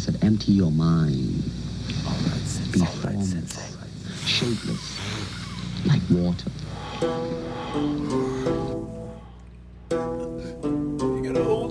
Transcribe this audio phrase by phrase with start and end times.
[0.00, 1.44] said, empty your mind.
[2.72, 3.70] Be formless,
[4.24, 4.98] shapeless,
[5.86, 6.50] like water.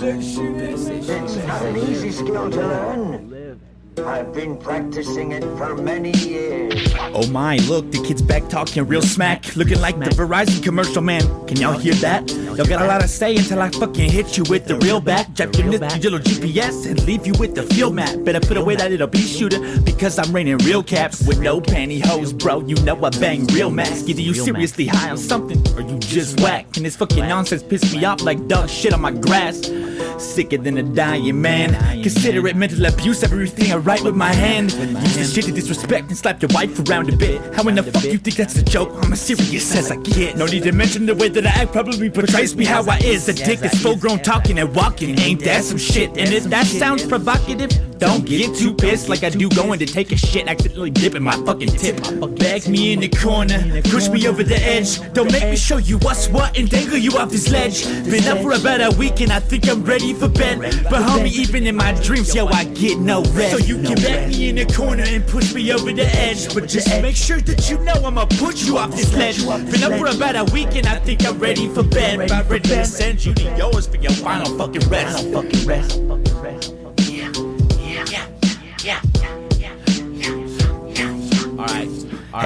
[0.00, 3.60] It's not an easy skill to learn.
[3.98, 6.94] I've been practicing it for many years.
[7.14, 9.56] Oh my, look, the kid's back talking real smack.
[9.56, 11.22] Looking like the Verizon commercial, man.
[11.46, 12.30] Can y'all hear that?
[12.30, 15.32] Y'all got a lot to say until I fucking hit you with the real back.
[15.32, 18.24] Jab your this digital GPS and leave you with the field map.
[18.24, 22.36] Better put away that little bee shooter because I'm raining real caps with no pantyhose,
[22.36, 22.60] bro.
[22.60, 24.08] You know I bang real max.
[24.08, 26.76] Either you seriously high on something or you just whack.
[26.76, 29.70] And this fucking nonsense piss me off like dog shit on my grass.
[30.18, 32.02] Sicker than a dying man.
[32.02, 34.70] Consider it mental abuse, everything I write with my hand.
[34.72, 37.40] Use this shit to disrespect and slap your wife around a bit.
[37.54, 38.90] How in the fuck you think that's a joke?
[39.02, 40.36] I'm as serious as I get.
[40.36, 43.26] No need to mention the way that I act probably portrays me how I is.
[43.30, 45.18] A dick that's full grown talking and walking.
[45.18, 46.10] Ain't that some shit?
[46.18, 50.12] And if that sounds provocative, don't get too pissed like I do going to take
[50.12, 51.96] a shit, accidentally dipping my fucking tip.
[52.38, 55.00] Bag me in the corner, push me over the edge.
[55.12, 57.84] Don't make me show you what's what and dangle you off this ledge.
[58.04, 60.60] Been up for about a week and I think I'm ready for bed.
[60.60, 63.52] But homie, even in my dreams, yo, I get no rest.
[63.52, 66.54] So you can back me in the corner and push me over the edge.
[66.54, 69.44] But just make sure that you know I'ma put you off this ledge.
[69.70, 72.20] Been up for about a week and I think I'm ready for bed.
[72.20, 75.28] About ready to send you to yours for your final fucking rest.
[75.32, 76.87] Fucking rest.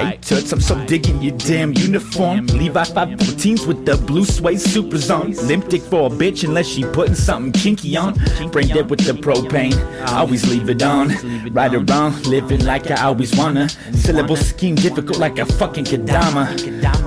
[0.03, 2.47] Hey Toots, I'm so digging your damn uniform.
[2.47, 5.31] Levi 514s with the blue suede supers on.
[5.47, 8.13] Limp for a bitch unless she putting something kinky on.
[8.51, 11.09] Brain dead with the propane, I always leave it on.
[11.53, 13.69] Right or wrong, living like I always wanna.
[13.69, 16.51] Syllable scheme difficult like a fucking Kadama.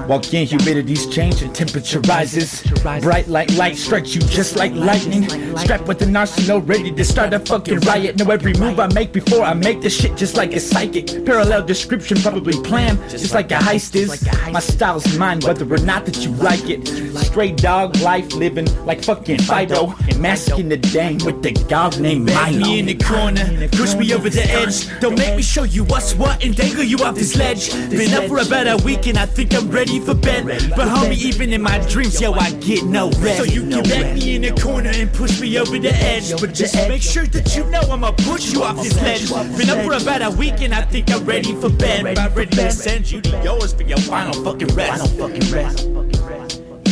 [0.08, 2.62] Walk in, humidity's change and temperature rises.
[2.82, 5.28] Bright like light strikes you just like lightning.
[5.56, 8.16] Strapped with an arsenal ready to start a fucking riot.
[8.16, 11.24] Know every move I make before I make the shit just like a psychic.
[11.26, 14.24] Parallel description, probably planned, just like a heist is.
[14.52, 16.86] My style's mine, whether or not that you like it.
[17.18, 19.92] Straight dog life living like fucking Fido.
[20.08, 22.58] And masking the dang with the dog named Milo.
[22.58, 24.86] me in the corner, push me over the edge.
[25.00, 27.72] Don't make me show you what's what and dangle you off this ledge.
[27.90, 30.46] Been up for about a week and I think I'm ready for bed.
[30.76, 33.38] But homie, even in my dreams, yo, I get no rest.
[33.38, 36.30] So you can back me in the corner and push me over the edge.
[36.40, 39.28] But just make sure that you know I'ma push you off this ledge.
[39.56, 42.06] Been up for about a week and I think I'm ready for bed.
[42.06, 45.16] About ready to send you to yours for your final fucking rest.
[45.16, 45.88] Final fucking rest.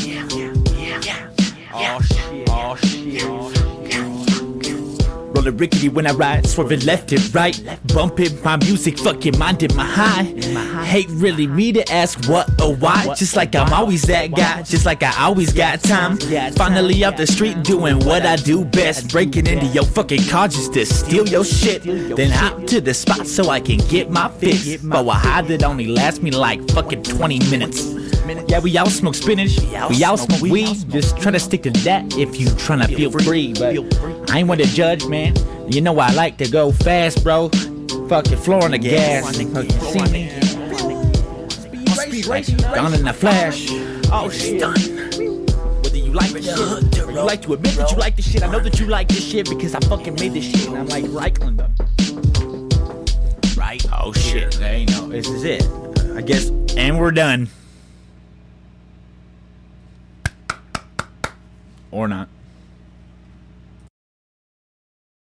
[0.06, 1.96] Yeah, yeah, yeah, yeah.
[1.96, 2.48] Oh shit.
[2.50, 3.73] Oh shit.
[5.44, 7.60] Rolling rickety when I ride, swerving left and right.
[7.92, 10.22] Bumping my music, fucking minding my high.
[10.84, 13.14] Hate really me to ask what or why.
[13.14, 16.16] Just like I'm always that guy, just like I always got time.
[16.52, 19.10] Finally off the street doing what I do best.
[19.10, 21.82] Breaking into your fucking car just to steal your shit.
[21.82, 24.78] Then hop to the spot so I can get my fix.
[24.78, 28.03] But a high that only lasts me like fucking 20 minutes.
[28.48, 30.90] Yeah, we all smoke spinach, we all smoke weed.
[30.90, 33.52] Just try to stick to that if you tryna feel free.
[33.52, 33.76] But
[34.30, 35.34] I ain't one to judge, man.
[35.70, 37.50] You know I like to go fast, bro.
[38.08, 39.36] Fucking floor on the gas.
[39.36, 40.30] See me.
[42.74, 43.68] Gone in a flash.
[44.10, 44.62] Oh, shit.
[44.62, 48.42] Whether you like the shit, or you like to admit that you like the shit.
[48.42, 50.86] I know that you like this shit because I fucking made this shit and I'm
[50.88, 51.60] like Reichland.
[53.56, 53.84] Right?
[53.92, 54.52] Oh shit.
[54.52, 55.08] There you know.
[55.08, 55.62] This is it.
[56.16, 56.50] I guess.
[56.76, 57.48] And we're done.
[61.94, 62.28] Or not.